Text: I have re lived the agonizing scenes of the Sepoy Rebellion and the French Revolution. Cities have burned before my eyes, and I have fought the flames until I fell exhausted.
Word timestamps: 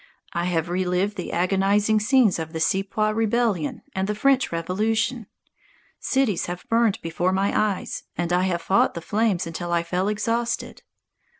I 0.33 0.45
have 0.45 0.67
re 0.67 0.83
lived 0.83 1.15
the 1.15 1.31
agonizing 1.31 1.99
scenes 1.99 2.39
of 2.39 2.53
the 2.53 2.59
Sepoy 2.59 3.11
Rebellion 3.11 3.83
and 3.93 4.07
the 4.07 4.15
French 4.15 4.51
Revolution. 4.51 5.27
Cities 5.99 6.47
have 6.47 6.67
burned 6.69 6.99
before 7.03 7.31
my 7.31 7.53
eyes, 7.55 8.01
and 8.17 8.33
I 8.33 8.45
have 8.45 8.63
fought 8.63 8.95
the 8.95 9.01
flames 9.01 9.45
until 9.45 9.71
I 9.71 9.83
fell 9.83 10.07
exhausted. 10.07 10.81